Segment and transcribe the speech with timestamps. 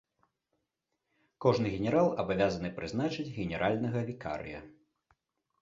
[1.45, 4.59] Кожны генерал абавязаны прызначыць генеральнага вікарыя.